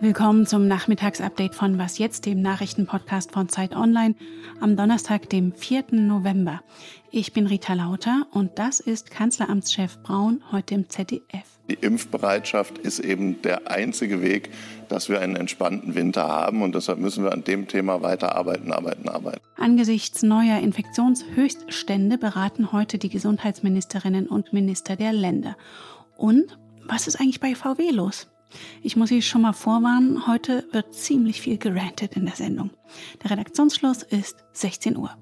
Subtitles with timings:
[0.00, 4.14] Willkommen zum Nachmittagsupdate von Was jetzt, dem Nachrichtenpodcast von Zeit Online
[4.60, 5.86] am Donnerstag, dem 4.
[5.90, 6.62] November.
[7.10, 11.58] Ich bin Rita Lauter und das ist Kanzleramtschef Braun heute im ZDF.
[11.72, 14.50] Die Impfbereitschaft ist eben der einzige Weg,
[14.90, 18.72] dass wir einen entspannten Winter haben und deshalb müssen wir an dem Thema weiter arbeiten,
[18.72, 19.40] arbeiten, arbeiten.
[19.56, 25.56] Angesichts neuer Infektionshöchststände beraten heute die Gesundheitsministerinnen und Minister der Länder.
[26.18, 28.28] Und was ist eigentlich bei VW los?
[28.82, 32.68] Ich muss Sie schon mal vorwarnen, heute wird ziemlich viel gerantet in der Sendung.
[33.22, 35.16] Der Redaktionsschluss ist 16 Uhr.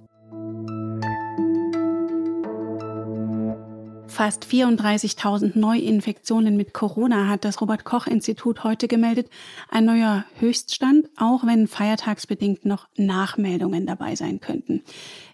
[4.20, 9.30] Fast 34.000 Neuinfektionen mit Corona hat das Robert Koch Institut heute gemeldet.
[9.70, 14.82] Ein neuer Höchststand, auch wenn feiertagsbedingt noch Nachmeldungen dabei sein könnten.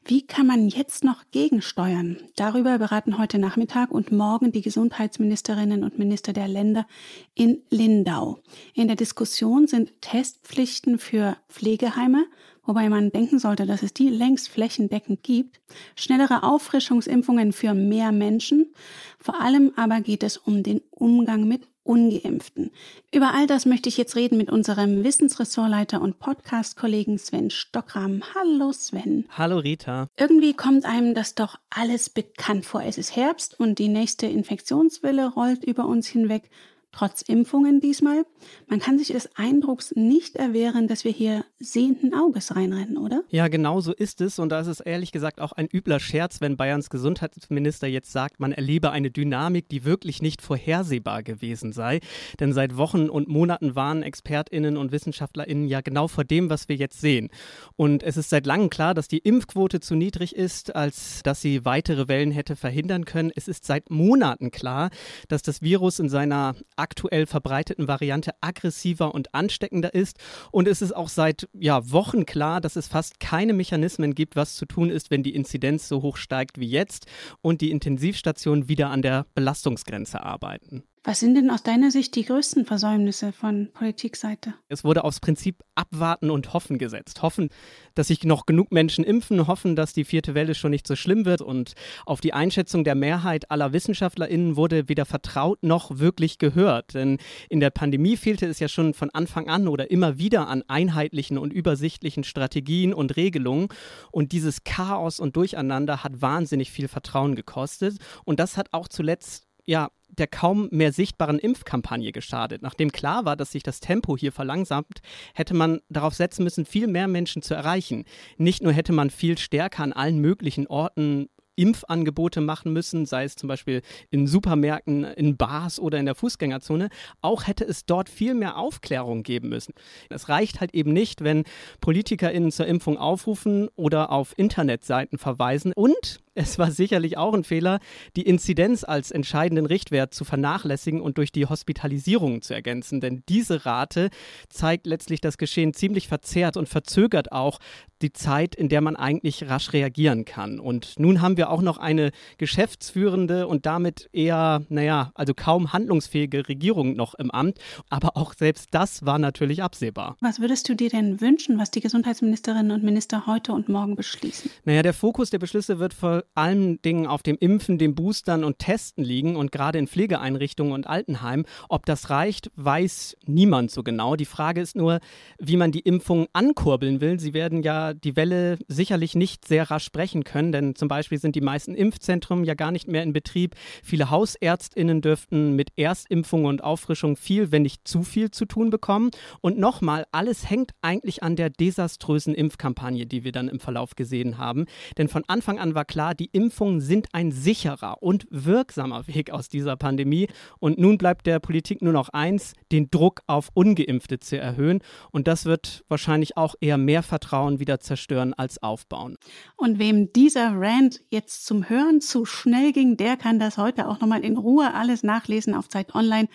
[0.04, 2.18] Wie kann man jetzt noch gegensteuern?
[2.36, 6.86] Darüber beraten heute Nachmittag und morgen die Gesundheitsministerinnen und Minister der Länder
[7.34, 8.38] in Lindau.
[8.72, 12.24] In der Diskussion sind Testpflichten für Pflegeheime,
[12.66, 15.60] wobei man denken sollte, dass es die längst flächendeckend gibt,
[15.94, 18.74] schnellere Auffrischungsimpfungen für mehr Menschen.
[19.18, 22.72] Vor allem aber geht es um den Umgang mit Ungeimpften.
[23.12, 28.22] Über all das möchte ich jetzt reden mit unserem Wissensressortleiter und Podcast-Kollegen Sven Stockram.
[28.34, 29.26] Hallo Sven.
[29.30, 30.08] Hallo Rita.
[30.18, 32.82] Irgendwie kommt einem das doch alles bekannt vor.
[32.82, 36.50] Es ist Herbst und die nächste Infektionswelle rollt über uns hinweg
[36.96, 38.24] trotz Impfungen diesmal.
[38.68, 43.22] Man kann sich des Eindrucks nicht erwehren, dass wir hier sehenden Auges reinrennen, oder?
[43.28, 44.38] Ja, genau so ist es.
[44.38, 48.40] Und da ist es ehrlich gesagt auch ein übler Scherz, wenn Bayerns Gesundheitsminister jetzt sagt,
[48.40, 52.00] man erlebe eine Dynamik, die wirklich nicht vorhersehbar gewesen sei.
[52.40, 56.76] Denn seit Wochen und Monaten waren ExpertInnen und WissenschaftlerInnen ja genau vor dem, was wir
[56.76, 57.28] jetzt sehen.
[57.76, 61.66] Und es ist seit langem klar, dass die Impfquote zu niedrig ist, als dass sie
[61.66, 63.32] weitere Wellen hätte verhindern können.
[63.36, 64.88] Es ist seit Monaten klar,
[65.28, 66.54] dass das Virus in seiner
[66.86, 70.18] aktuell verbreiteten Variante aggressiver und ansteckender ist.
[70.52, 74.54] Und es ist auch seit ja, Wochen klar, dass es fast keine Mechanismen gibt, was
[74.54, 77.06] zu tun ist, wenn die Inzidenz so hoch steigt wie jetzt
[77.42, 80.84] und die Intensivstationen wieder an der Belastungsgrenze arbeiten.
[81.08, 84.54] Was sind denn aus deiner Sicht die größten Versäumnisse von Politikseite?
[84.68, 87.22] Es wurde aufs Prinzip Abwarten und Hoffen gesetzt.
[87.22, 87.50] Hoffen,
[87.94, 91.24] dass sich noch genug Menschen impfen, hoffen, dass die vierte Welle schon nicht so schlimm
[91.24, 91.42] wird.
[91.42, 91.74] Und
[92.06, 96.94] auf die Einschätzung der Mehrheit aller WissenschaftlerInnen wurde weder vertraut noch wirklich gehört.
[96.94, 97.18] Denn
[97.48, 101.38] in der Pandemie fehlte es ja schon von Anfang an oder immer wieder an einheitlichen
[101.38, 103.68] und übersichtlichen Strategien und Regelungen.
[104.10, 107.98] Und dieses Chaos und Durcheinander hat wahnsinnig viel Vertrauen gekostet.
[108.24, 112.62] Und das hat auch zuletzt ja der kaum mehr sichtbaren Impfkampagne geschadet.
[112.62, 115.00] Nachdem klar war, dass sich das Tempo hier verlangsamt,
[115.34, 118.04] hätte man darauf setzen müssen, viel mehr Menschen zu erreichen.
[118.36, 123.34] Nicht nur hätte man viel stärker an allen möglichen Orten Impfangebote machen müssen, sei es
[123.34, 126.90] zum Beispiel in Supermärkten, in Bars oder in der Fußgängerzone,
[127.22, 129.72] auch hätte es dort viel mehr Aufklärung geben müssen.
[130.10, 131.44] Es reicht halt eben nicht, wenn
[131.80, 137.80] PolitikerInnen zur Impfung aufrufen oder auf Internetseiten verweisen und es war sicherlich auch ein Fehler,
[138.14, 143.00] die Inzidenz als entscheidenden Richtwert zu vernachlässigen und durch die Hospitalisierung zu ergänzen.
[143.00, 144.10] Denn diese Rate
[144.50, 147.58] zeigt letztlich das Geschehen ziemlich verzerrt und verzögert auch
[148.02, 150.60] die Zeit, in der man eigentlich rasch reagieren kann.
[150.60, 156.48] Und nun haben wir auch noch eine geschäftsführende und damit eher, naja, also kaum handlungsfähige
[156.48, 157.58] Regierung noch im Amt.
[157.88, 160.16] Aber auch selbst das war natürlich absehbar.
[160.20, 164.50] Was würdest du dir denn wünschen, was die Gesundheitsministerinnen und Minister heute und morgen beschließen?
[164.64, 165.94] Naja, der Fokus der Beschlüsse wird
[166.34, 170.86] allen Dingen auf dem Impfen, dem Boostern und Testen liegen und gerade in Pflegeeinrichtungen und
[170.86, 171.46] Altenheimen.
[171.68, 174.16] Ob das reicht, weiß niemand so genau.
[174.16, 175.00] Die Frage ist nur,
[175.38, 177.18] wie man die Impfung ankurbeln will.
[177.20, 181.36] Sie werden ja die Welle sicherlich nicht sehr rasch sprechen können, denn zum Beispiel sind
[181.36, 183.54] die meisten Impfzentren ja gar nicht mehr in Betrieb.
[183.82, 189.10] Viele Hausärztinnen dürften mit Erstimpfung und Auffrischung viel, wenn nicht zu viel zu tun bekommen.
[189.40, 194.38] Und nochmal, alles hängt eigentlich an der desaströsen Impfkampagne, die wir dann im Verlauf gesehen
[194.38, 194.66] haben.
[194.98, 199.48] Denn von Anfang an war klar, die Impfungen sind ein sicherer und wirksamer Weg aus
[199.48, 200.28] dieser Pandemie.
[200.58, 204.80] Und nun bleibt der Politik nur noch eins, den Druck auf ungeimpfte zu erhöhen.
[205.10, 209.16] Und das wird wahrscheinlich auch eher mehr Vertrauen wieder zerstören als aufbauen.
[209.56, 214.00] Und wem dieser Rant jetzt zum Hören zu schnell ging, der kann das heute auch
[214.00, 216.28] nochmal in Ruhe alles nachlesen auf Zeit Online.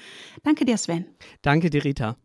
[0.43, 1.05] Danke dir, Sven.
[1.41, 2.17] Danke dir, Rita.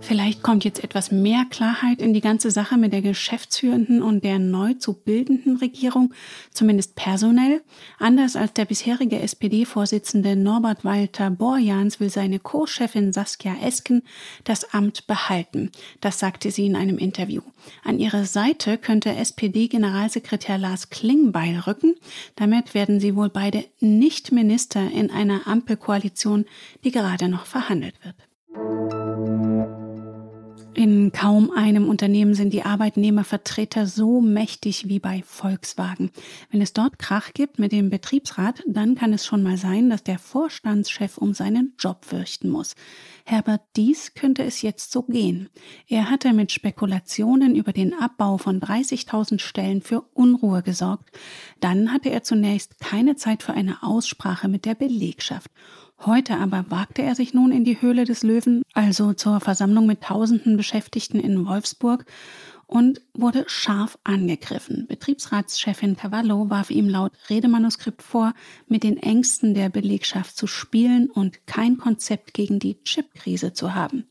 [0.00, 4.38] Vielleicht kommt jetzt etwas mehr Klarheit in die ganze Sache mit der geschäftsführenden und der
[4.38, 6.14] neu zu bildenden Regierung,
[6.52, 7.62] zumindest personell.
[7.98, 14.02] Anders als der bisherige SPD-Vorsitzende Norbert Walter Borjans will seine Co-Chefin Saskia Esken
[14.44, 15.70] das Amt behalten.
[16.00, 17.42] Das sagte sie in einem Interview.
[17.84, 21.94] An ihre Seite könnte SPD-Generalsekretär Lars Klingbeil rücken.
[22.36, 26.46] Damit werden sie wohl beide nicht Minister in einer Ampelkoalition,
[26.84, 28.97] die gerade noch verhandelt wird.
[30.78, 36.12] In kaum einem Unternehmen sind die Arbeitnehmervertreter so mächtig wie bei Volkswagen.
[36.52, 40.04] Wenn es dort Krach gibt mit dem Betriebsrat, dann kann es schon mal sein, dass
[40.04, 42.76] der Vorstandschef um seinen Job fürchten muss.
[43.24, 45.48] Herbert Dies könnte es jetzt so gehen.
[45.88, 51.10] Er hatte mit Spekulationen über den Abbau von 30.000 Stellen für Unruhe gesorgt.
[51.58, 55.50] Dann hatte er zunächst keine Zeit für eine Aussprache mit der Belegschaft.
[56.04, 60.02] Heute aber wagte er sich nun in die Höhle des Löwen, also zur Versammlung mit
[60.02, 62.04] tausenden Beschäftigten in Wolfsburg,
[62.66, 64.86] und wurde scharf angegriffen.
[64.88, 68.32] Betriebsratschefin Cavallo warf ihm laut Redemanuskript vor,
[68.66, 74.04] mit den Ängsten der Belegschaft zu spielen und kein Konzept gegen die Chipkrise zu haben.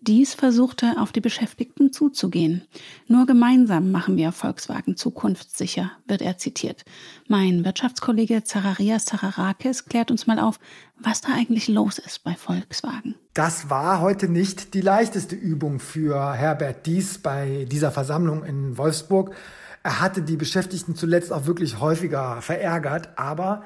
[0.00, 2.62] Dies versuchte auf die Beschäftigten zuzugehen.
[3.06, 6.84] Nur gemeinsam machen wir Volkswagen zukunftssicher, wird er zitiert.
[7.28, 10.58] Mein Wirtschaftskollege Zararias Zararakis klärt uns mal auf,
[10.98, 13.14] was da eigentlich los ist bei Volkswagen.
[13.34, 19.34] Das war heute nicht die leichteste Übung für Herbert Dies bei dieser Versammlung in Wolfsburg.
[19.82, 23.64] Er hatte die Beschäftigten zuletzt auch wirklich häufiger verärgert, aber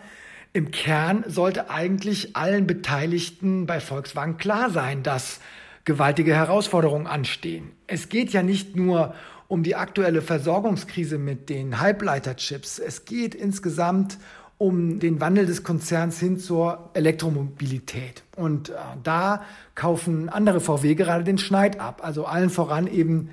[0.52, 5.40] im Kern sollte eigentlich allen Beteiligten bei Volkswagen klar sein, dass
[5.84, 7.72] gewaltige Herausforderungen anstehen.
[7.86, 9.14] Es geht ja nicht nur
[9.48, 12.78] um die aktuelle Versorgungskrise mit den Halbleiterchips.
[12.78, 14.18] Es geht insgesamt
[14.58, 18.22] um den Wandel des Konzerns hin zur Elektromobilität.
[18.34, 19.42] Und äh, da
[19.74, 22.00] kaufen andere VW gerade den Schneid ab.
[22.02, 23.30] Also allen voran eben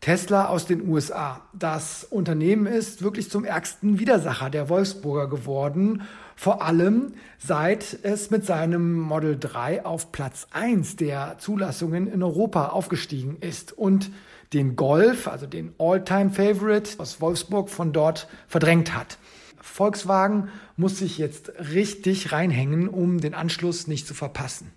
[0.00, 1.42] Tesla aus den USA.
[1.52, 6.02] Das Unternehmen ist wirklich zum ärgsten Widersacher der Wolfsburger geworden.
[6.36, 12.68] Vor allem seit es mit seinem Model 3 auf Platz 1 der Zulassungen in Europa
[12.68, 14.10] aufgestiegen ist und
[14.52, 19.18] den Golf, also den All-Time-Favorite aus Wolfsburg von dort verdrängt hat.
[19.60, 24.72] Volkswagen muss sich jetzt richtig reinhängen, um den Anschluss nicht zu verpassen.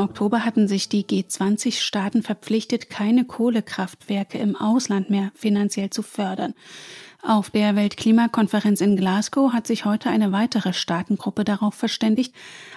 [0.00, 6.54] Im Oktober hatten sich die G20-Staaten verpflichtet, keine Kohlekraftwerke im Ausland mehr finanziell zu fördern.
[7.22, 12.34] Auf der Weltklimakonferenz in Glasgow hat sich heute eine weitere Staatengruppe darauf verständigt.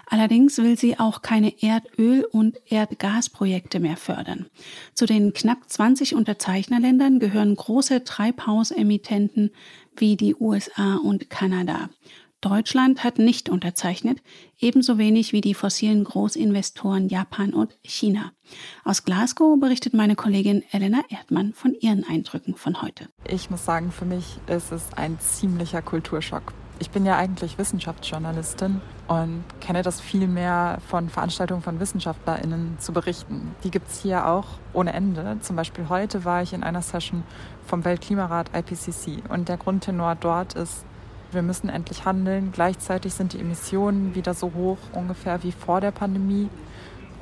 [0.10, 4.48] Allerdings will sie auch keine Erdöl- und Erdgasprojekte mehr fördern.
[4.94, 9.52] Zu den knapp 20 Unterzeichnerländern gehören große Treibhausemittenten
[9.96, 11.90] wie die USA und Kanada.
[12.44, 14.22] Deutschland hat nicht unterzeichnet,
[14.60, 18.34] ebenso wenig wie die fossilen Großinvestoren Japan und China.
[18.84, 23.08] Aus Glasgow berichtet meine Kollegin Elena Erdmann von ihren Eindrücken von heute.
[23.30, 26.54] Ich muss sagen, für mich ist es ein ziemlicher Kulturschock.
[26.80, 32.92] Ich bin ja eigentlich Wissenschaftsjournalistin und kenne das viel mehr von Veranstaltungen von WissenschaftlerInnen zu
[32.92, 33.56] berichten.
[33.64, 35.38] Die gibt es hier auch ohne Ende.
[35.40, 37.24] Zum Beispiel heute war ich in einer Session
[37.66, 40.84] vom Weltklimarat IPCC und der Grundtenor dort ist,
[41.34, 42.52] wir müssen endlich handeln.
[42.52, 46.50] Gleichzeitig sind die Emissionen wieder so hoch ungefähr wie vor der Pandemie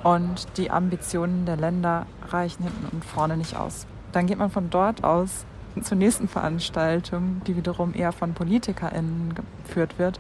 [0.04, 3.86] und die Ambitionen der Länder reichen hinten und vorne nicht aus.
[4.12, 5.46] Dann geht man von dort aus
[5.82, 10.20] zur nächsten Veranstaltung, die wiederum eher von PolitikerInnen geführt wird.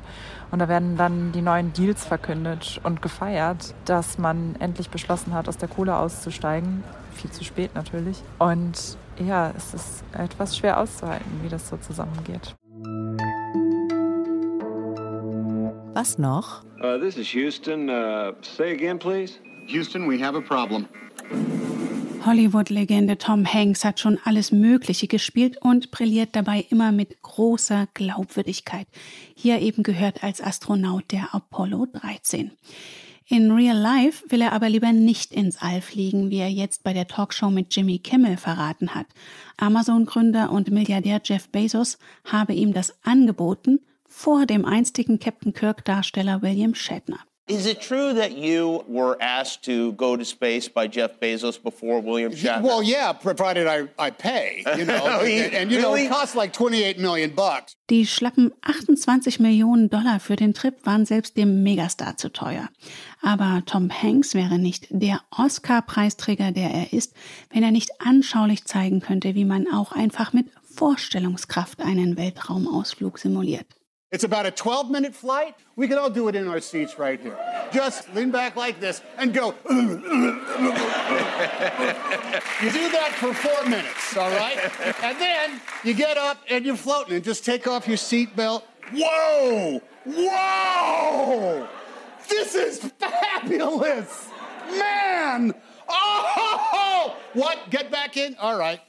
[0.50, 5.50] Und da werden dann die neuen Deals verkündet und gefeiert, dass man endlich beschlossen hat,
[5.50, 6.84] aus der Kohle auszusteigen.
[7.14, 8.24] Viel zu spät natürlich.
[8.40, 12.56] Und ja, es ist etwas schwer auszuhalten, wie das so zusammengeht.
[15.94, 16.64] Was noch?
[16.82, 17.90] Uh, this is Houston.
[17.90, 19.40] Uh, say again, please.
[19.68, 20.88] Houston, we have a problem.
[22.26, 28.88] Hollywood-Legende Tom Hanks hat schon alles Mögliche gespielt und brilliert dabei immer mit großer Glaubwürdigkeit.
[29.36, 32.52] Hier eben gehört als Astronaut der Apollo 13.
[33.28, 36.94] In Real Life will er aber lieber nicht ins All fliegen, wie er jetzt bei
[36.94, 39.08] der Talkshow mit Jimmy Kimmel verraten hat.
[39.58, 43.80] Amazon-Gründer und Milliardär Jeff Bezos habe ihm das angeboten,
[44.12, 47.20] vor dem einstigen Captain Kirk-Darsteller William Shatner.
[47.48, 52.00] Is it true that you were asked to go to space by Jeff Bezos before
[52.02, 52.64] William Shatner?
[52.64, 55.20] Well, yeah, provided I, I pay, you know.
[55.22, 56.04] And, and, you really?
[56.04, 57.76] know, it costs like 28 million bucks.
[57.90, 62.70] Die schlappen 28 Millionen Dollar für den Trip waren selbst dem Megastar zu teuer.
[63.22, 67.14] Aber Tom Hanks wäre nicht der Oscar-Preisträger, der er ist,
[67.50, 73.66] wenn er nicht anschaulich zeigen könnte, wie man auch einfach mit Vorstellungskraft einen Weltraumausflug simuliert.
[74.12, 75.56] It's about a 12 minute flight.
[75.78, 77.38] We can all do it in our seats right here.
[77.72, 79.56] Just lean back like this and go.
[79.70, 79.78] you
[82.72, 84.58] do that for four minutes, all right?
[85.02, 88.64] And then you get up and you're floating and just take off your seatbelt.
[88.94, 89.82] Whoa!
[90.04, 91.68] Whoa!
[92.28, 94.28] This is fabulous!
[94.72, 95.54] Man!
[95.88, 97.16] Oh!
[97.34, 97.70] What?
[97.70, 98.36] Get back in?
[98.36, 98.82] All right.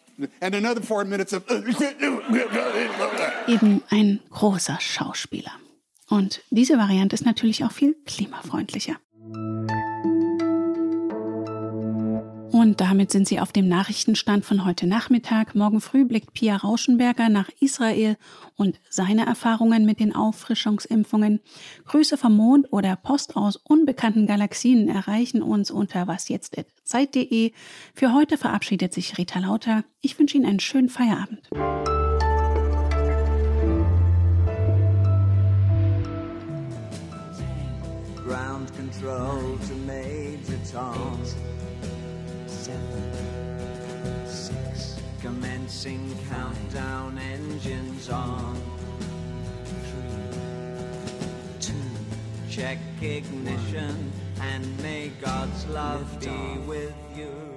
[3.47, 5.53] Eben ein großer Schauspieler.
[6.09, 8.97] Und diese Variante ist natürlich auch viel klimafreundlicher.
[12.63, 15.57] Und damit sind Sie auf dem Nachrichtenstand von heute Nachmittag.
[15.57, 18.17] Morgen früh blickt Pia Rauschenberger nach Israel
[18.55, 21.41] und seine Erfahrungen mit den Auffrischungsimpfungen.
[21.87, 27.51] Grüße vom Mond oder Post aus unbekannten Galaxien erreichen uns unter wasjetzt.zeit.de.
[27.95, 29.83] Für heute verabschiedet sich Rita Lauter.
[30.01, 31.51] Ich wünsche Ihnen einen schönen Feierabend.
[38.25, 40.33] Ground control to Major.
[42.53, 48.61] Seven, six, commencing countdown engines on.
[49.65, 50.39] Three,
[51.61, 51.75] two,
[52.51, 57.52] check ignition, and may God's love be with you.